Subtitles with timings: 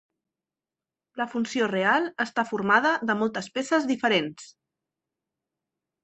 [1.21, 4.47] La funció real està formada de moltes peces diferents.